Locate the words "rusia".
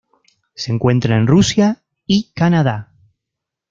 1.27-1.83